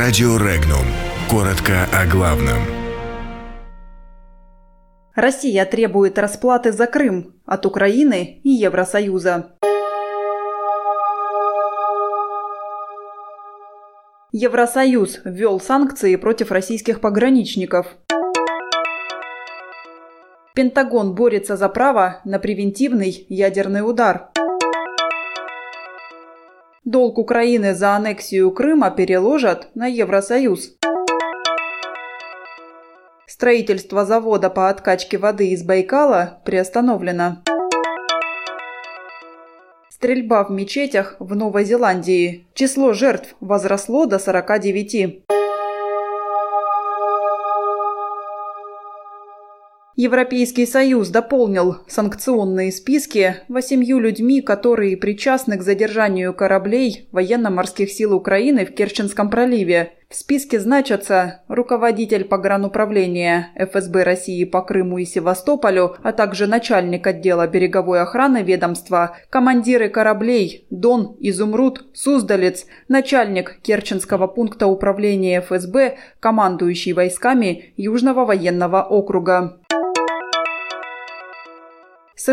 [0.00, 0.86] Радио Регнум.
[1.28, 2.62] Коротко о главном.
[5.16, 9.56] Россия требует расплаты за Крым от Украины и Евросоюза.
[14.30, 17.88] Евросоюз ввел санкции против российских пограничников.
[20.54, 24.30] Пентагон борется за право на превентивный ядерный удар.
[26.90, 30.78] Долг Украины за аннексию Крыма переложат на Евросоюз.
[33.26, 37.42] Строительство завода по откачке воды из Байкала приостановлено.
[39.90, 42.46] Стрельба в мечетях в Новой Зеландии.
[42.54, 45.26] Число жертв возросло до 49.
[50.00, 58.64] Европейский Союз дополнил санкционные списки восемью людьми, которые причастны к задержанию кораблей военно-морских сил Украины
[58.64, 59.94] в Керченском проливе.
[60.08, 67.48] В списке значатся руководитель погрануправления ФСБ России по Крыму и Севастополю, а также начальник отдела
[67.48, 77.72] береговой охраны ведомства, командиры кораблей «Дон», «Изумруд», «Суздалец», начальник Керченского пункта управления ФСБ, командующий войсками
[77.76, 79.58] Южного военного округа.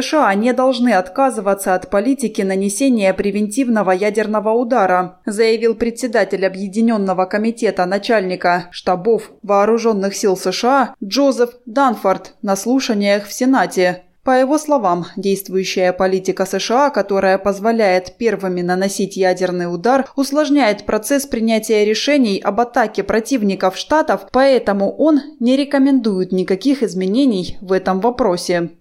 [0.01, 8.67] США не должны отказываться от политики нанесения превентивного ядерного удара, заявил председатель Объединенного комитета начальника
[8.71, 14.01] штабов Вооруженных сил США Джозеф Данфорд на слушаниях в Сенате.
[14.25, 21.85] По его словам, действующая политика США, которая позволяет первыми наносить ядерный удар, усложняет процесс принятия
[21.85, 28.71] решений об атаке противников Штатов, поэтому он не рекомендует никаких изменений в этом вопросе.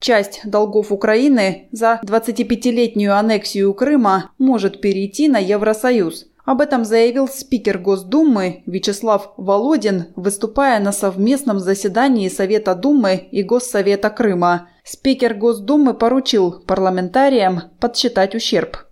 [0.00, 6.26] Часть долгов Украины за 25-летнюю аннексию Крыма может перейти на Евросоюз.
[6.44, 14.10] Об этом заявил спикер Госдумы Вячеслав Володин, выступая на совместном заседании Совета Думы и Госсовета
[14.10, 14.68] Крыма.
[14.84, 18.85] Спикер Госдумы поручил парламентариям подсчитать ущерб.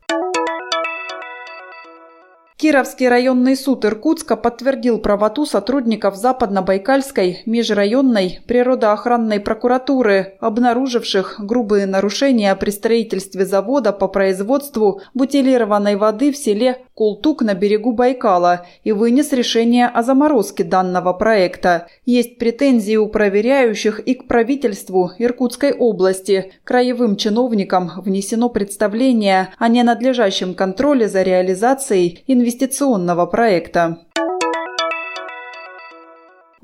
[2.57, 12.71] Кировский районный суд Иркутска подтвердил правоту сотрудников Западно-Байкальской межрайонной природоохранной прокуратуры, обнаруживших грубые нарушения при
[12.71, 19.88] строительстве завода по производству бутилированной воды в селе Култук на берегу Байкала и вынес решение
[19.88, 21.88] о заморозке данного проекта.
[22.06, 26.53] Есть претензии у проверяющих и к правительству Иркутской области.
[26.62, 33.99] Краевым чиновникам внесено представление о ненадлежащем контроле за реализацией инвестиционного проекта.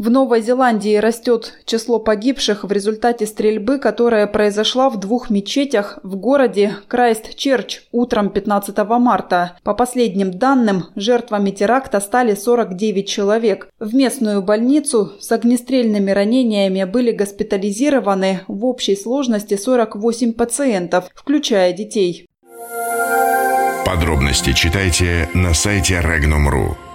[0.01, 6.17] В Новой Зеландии растет число погибших в результате стрельбы, которая произошла в двух мечетях в
[6.17, 9.59] городе Крайст-Черч утром 15 марта.
[9.63, 13.69] По последним данным, жертвами теракта стали 49 человек.
[13.79, 22.27] В местную больницу с огнестрельными ранениями были госпитализированы в общей сложности 48 пациентов, включая детей.
[23.85, 26.90] Подробности читайте на сайте Regnum.ru.